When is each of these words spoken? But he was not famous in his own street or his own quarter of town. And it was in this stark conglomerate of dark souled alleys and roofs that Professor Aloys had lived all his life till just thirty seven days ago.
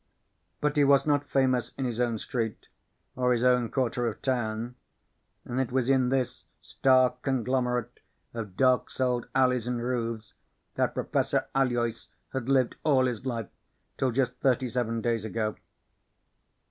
But 0.61 0.77
he 0.77 0.83
was 0.83 1.05
not 1.05 1.29
famous 1.29 1.73
in 1.77 1.85
his 1.85 2.01
own 2.01 2.17
street 2.17 2.67
or 3.15 3.31
his 3.31 3.43
own 3.43 3.69
quarter 3.69 4.07
of 4.07 4.19
town. 4.23 4.73
And 5.45 5.61
it 5.61 5.71
was 5.71 5.89
in 5.91 6.09
this 6.09 6.45
stark 6.59 7.21
conglomerate 7.21 7.99
of 8.33 8.57
dark 8.57 8.89
souled 8.89 9.27
alleys 9.35 9.67
and 9.67 9.79
roofs 9.79 10.33
that 10.73 10.95
Professor 10.95 11.45
Aloys 11.53 12.07
had 12.33 12.49
lived 12.49 12.77
all 12.83 13.05
his 13.05 13.27
life 13.27 13.49
till 13.99 14.09
just 14.09 14.39
thirty 14.39 14.69
seven 14.69 15.01
days 15.01 15.23
ago. 15.23 15.55